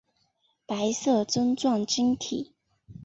[0.65, 2.55] 白色针状晶体。